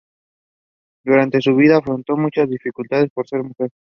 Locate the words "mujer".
3.43-3.69